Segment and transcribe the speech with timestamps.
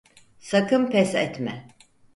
[0.39, 1.67] Sakın pes etme.